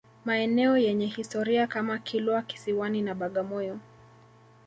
[0.25, 3.79] Maeneo yenye historia kama Kilwa Kisiwani na Bagamoyo